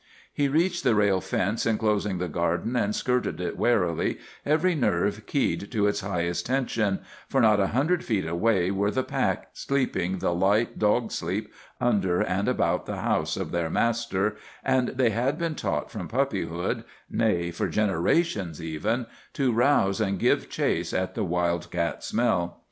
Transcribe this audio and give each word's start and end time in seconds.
He 0.33 0.47
reached 0.47 0.83
the 0.83 0.95
rail 0.95 1.21
fence 1.21 1.63
enclosing 1.63 2.17
the 2.17 2.27
garden 2.27 2.75
and 2.75 2.95
skirted 2.95 3.39
it 3.39 3.55
warily, 3.55 4.17
every 4.43 4.73
nerve 4.73 5.27
keyed 5.27 5.71
to 5.73 5.85
its 5.85 5.99
highest 5.99 6.47
tension, 6.47 7.01
for 7.27 7.39
not 7.39 7.59
a 7.59 7.67
hundred 7.67 8.03
feet 8.03 8.25
away 8.25 8.71
were 8.71 8.89
the 8.89 9.03
pack, 9.03 9.49
sleeping 9.53 10.17
the 10.17 10.33
light 10.33 10.79
dog 10.79 11.11
sleep 11.11 11.53
under 11.79 12.19
and 12.19 12.47
about 12.47 12.87
the 12.87 12.97
house 13.01 13.37
of 13.37 13.51
their 13.51 13.69
master, 13.69 14.37
and 14.63 14.87
they 14.87 15.11
had 15.11 15.37
been 15.37 15.53
taught 15.53 15.91
from 15.91 16.07
puppyhood—nay, 16.07 17.51
for 17.51 17.67
generations 17.67 18.59
even—to 18.59 19.51
rouse 19.53 20.01
and 20.01 20.17
give 20.17 20.49
chase 20.49 20.93
at 20.95 21.13
the 21.13 21.23
wild 21.23 21.69
cat 21.69 22.03
smell. 22.03 22.59